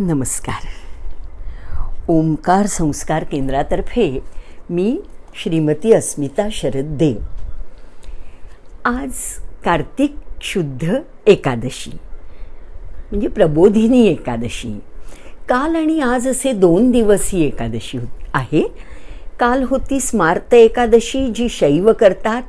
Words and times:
नमस्कार. 0.00 0.66
ओंकार 2.08 2.66
संस्कार 2.66 3.24
केंद्रातर्फे 3.24 4.18
मी 4.70 5.00
श्रीमती 5.42 5.92
अस्मिता 5.92 6.48
शरद 6.52 6.84
देव 6.84 7.16
आज 8.84 9.10
कार्तिक 9.64 10.14
शुद्ध 10.42 10.94
एकादशी 11.26 11.90
म्हणजे 13.10 13.28
प्रबोधिनी 13.28 14.06
एकादशी. 14.06 14.78
काल 15.48 15.76
आणि 15.76 16.00
आज 16.00 16.28
असे 16.28 16.52
दोन 16.52 16.90
दिवस 16.90 17.30
ही 17.32 17.46
एकादशी 17.46 17.98
आहे. 18.34 18.68
काल 19.40 19.64
होती 19.68 20.00
स्मार्त 20.00 20.54
एकादशी 20.54 21.32
जी 21.34 21.48
शैव 21.48 21.92
करतात. 21.92 22.42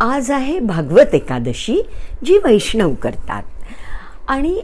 आज 0.00 0.30
आहे 0.30 0.58
भागवत 0.58 1.14
एकादशी 1.14 1.82
जी 2.24 2.38
वैष्णव 2.44 2.94
करतात. 2.94 3.42
आणि 4.28 4.60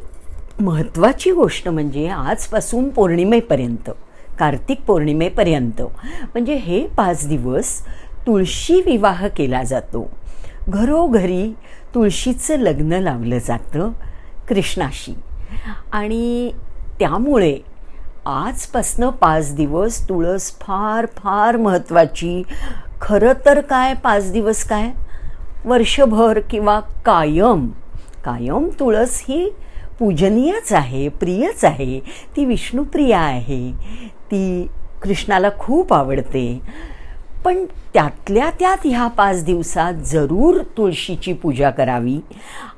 महत्त्वाची 0.61 1.31
गोष्ट 1.31 1.69
म्हणजे 1.69 2.09
आजपासून 2.09 2.89
पौर्णिमेपर्यंत 2.89 3.91
कार्तिक 4.39 4.81
पौर्णिमेपर्यंत. 4.81 5.83
म्हणजे 6.23 6.55
हे 6.55 6.87
पाच 6.87 7.29
दिवस 7.29 7.83
तुळशी 8.27 8.75
विवाह 8.75 9.29
केला 9.29 9.63
जातो. 9.63 10.11
घरोघरी 10.69 11.55
तुळशीचं 11.95 12.59
लग्न 12.59 12.93
लावलं 12.93 13.39
जातं 13.39 13.91
कृष्णाशी. 14.49 15.15
आणि 15.93 16.51
त्यामुळे 16.99 17.59
आजपासनं 18.27 19.11
पाच 19.11 19.55
दिवस 19.55 20.09
तुळस 20.09 20.53
फार 20.61 21.07
फार 21.07 21.57
महत्त्वाची 21.57 22.43
खरं 23.01 23.33
तर 23.47 23.61
काय 23.61 23.95
पाच 23.95 24.33
दिवस 24.33 24.65
काय? 24.65 24.91
वर्षभर 25.65 26.41
किंवा 26.51 26.81
कायम. 26.81 27.69
कायम 28.25 28.69
तुळस 28.81 29.25
ही 29.29 29.51
पूजनीयच 29.99 30.73
आहे 30.73 31.09
प्रियच 31.09 31.65
आहे. 31.65 32.01
ती 32.37 32.45
विष्णुप्रिया 32.45 33.21
आहे. 33.21 33.73
ती 34.11 34.67
कृष्णाला 35.03 35.49
खूप 35.59 35.93
आवडते. 35.93 36.61
पण 37.45 37.65
त्यातल्या 37.95 38.51
त्यात 38.51 38.77
ह्या 38.85 39.07
पाच 39.07 39.45
दिवसात 39.45 39.95
जरूर 39.95 40.63
तुळशीची 40.77 41.33
पूजा 41.33 41.71
करावी. 41.71 42.19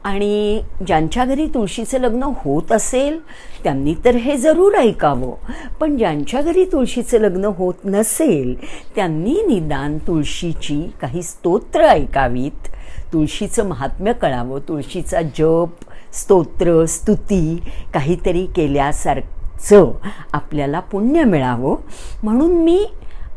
आणि 0.05 0.62
ज्यांच्या 0.87 1.25
घरी 1.25 1.47
तुळशीचं 1.47 1.99
लग्न 1.99 2.23
होत 2.23 2.73
असेल 2.73 3.19
त्यांनी 3.65 3.95
तर 4.05 4.17
हे 4.17 4.37
जरूर 4.37 4.75
ऐकावं. 4.75 5.33
पण 5.81 5.97
ज्यांच्या 5.97 6.43
घरी 6.43 6.65
तुळशीचं 6.65 7.19
लग्न 7.19 7.45
होत 7.45 7.75
नसेल 7.84 8.55
त्यांनी 8.95 9.43
निदान 9.47 9.99
तुळशीची 9.99 10.91
काही 11.01 11.23
स्तोत्र 11.23 11.81
ऐकावीत. 11.81 12.69
तुळशीचं 13.12 13.69
महात्म्य 13.69 14.12
कळावं 14.12 14.59
तुळशीचा 14.69 15.23
जप 15.23 15.90
स्तोत्र 16.12 16.84
स्तुती 16.84 17.62
काहीतरी 17.94 18.47
केल्यासारखं 18.47 19.92
आपल्याला 20.33 20.80
पुण्य 20.80 21.25
मिळावं. 21.25 21.77
म्हणून 22.22 22.53
मी 22.64 22.86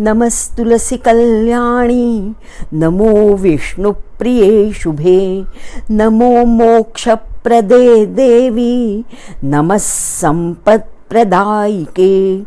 नमस्तुलसिकल्याणी 0.00 2.34
नमो 2.72 3.34
विष्णुप्रिये 3.34 4.72
शुभे। 4.72 5.44
नमो 5.90 6.44
मोक्षप्रदे 6.44 8.06
देवी 8.06 9.04
नमः 9.44 9.76
सम्पत्प्रदायिके। 9.76 12.42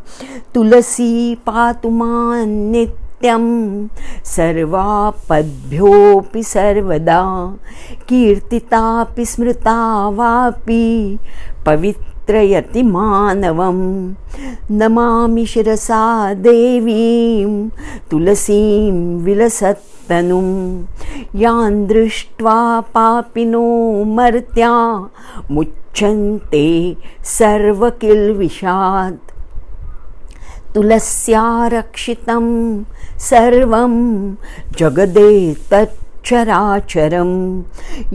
तुलसी 0.55 1.35
पातु 1.35 1.89
मान्नित्य 1.89 3.08
नित्यं 3.23 3.87
सर्वापद्भ्योऽपि 4.25 6.43
सर्वदा 6.43 7.21
कीर्तितापि 8.09 9.25
स्मृता 9.25 9.75
वापि 10.09 11.17
पवित्रयति 11.65 12.83
मानवं। 12.83 13.79
नमामि 14.71 15.45
शिरसा 15.45 16.33
देवीं 16.33 17.69
तुलसीं 18.11 18.91
विलसत्तनुं। 19.23 20.43
यां 21.41 21.87
दृष्ट्वा 21.87 22.59
पापिनो 22.93 23.67
मर्त्या 24.15 24.73
मुच्यन्ते 25.51 26.67
सर्वकिल्विषात् 27.37 29.38
तुलस्यारक्षितं 30.75 32.45
सर्वं 33.29 33.95
जगदेतच्चराचरं 36.25 37.31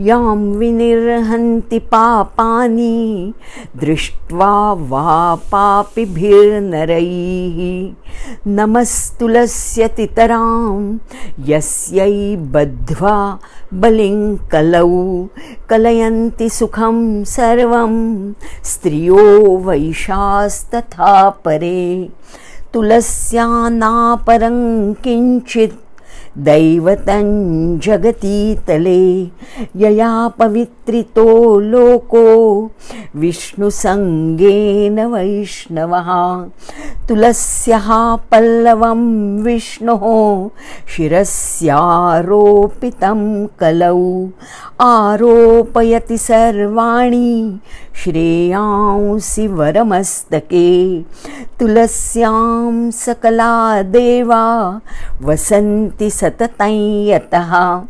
यां 0.05 0.37
विनिर्हन्ति 0.57 1.79
पापानि 1.79 3.33
दृष्ट्वा 3.77 4.51
वा 4.73 5.35
पापिभिर्नरैः। 5.35 5.99
नमस्तुलस्यतितरां 8.47 9.37
यस्यै 11.49 12.35
बद्ध्वा 12.35 13.17
बलिं 13.73 14.19
कलौ 14.51 14.91
कलयन्ति 15.69 16.49
सुखं 16.49 16.97
सर्वं 17.23 17.93
स्त्रियो 18.63 19.23
वैशास्तथा 19.57 21.29
परे। 21.45 22.09
तुलस्यानापरं 22.73 24.57
किञ्चित् 24.93 25.84
दैवतं 26.37 27.79
जगतीतले 27.79 29.31
यया 29.75 30.27
पवित्रितो 30.27 31.59
लोको 31.59 32.71
विष्णुसङ्गेन 33.15 35.05
वैष्णवः। 35.05 36.09
तुलस्यः 37.07 38.17
पल्लवं 38.31 39.01
विष्णोः 39.43 40.49
शिरस्यारोपितं 40.95 43.47
कलौ 43.59 44.29
आरोपयति 44.81 46.17
सर्वाणि। 46.17 47.59
श्रेयांसि 47.95 49.47
वरमस्तके 49.47 51.01
तुलस्यां 51.59 52.91
सकला 52.91 53.81
देवा 53.81 54.81
वसन्ति 55.21 56.09
सततं 56.09 57.05
यतः। 57.05 57.83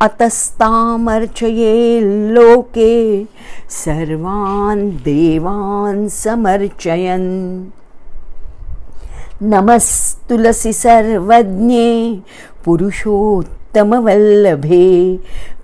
अतस्तामर्चये 0.00 2.00
लोके 2.00 3.24
सर्वान् 3.70 4.90
देवान् 4.90 6.08
समर्चयन्। 6.08 7.70
नमस्तुलसि 9.42 10.72
सर्वज्ञे 10.72 12.22
पुरुषोत्तमवल्लभे 13.72 15.18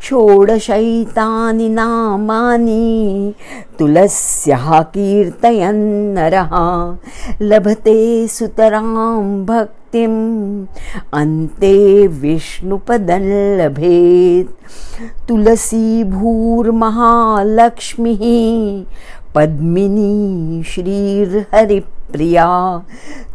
षोडशैतानि 0.08 1.68
नामानि 1.70 3.34
तुलस्याः 3.80 4.68
कीर्तयन्नरः 4.96 6.54
लभते 7.42 7.98
सुतरां 8.38 9.46
भक्तिम् 9.46 10.20
अन्ते 11.20 11.76
विष्णुपदं 12.22 13.26
लभेत्। 13.60 14.54
तुलसी 15.28 16.04
भूर्महालक्ष्मीः 16.04 16.94
पद्मिनी 19.36 20.14
श्रीर्हरिप्रिया 22.12 22.48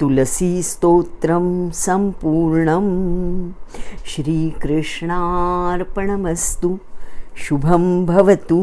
तुलसीस्तोत्रं 0.00 1.46
सम्पूर्णं 1.84 2.86
श्रीकृष्णार्पणमस्तु 4.12 5.10
शुभं 7.44 7.84
भवतु 8.06 8.60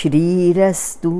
श्रीरस्तु 0.00 1.12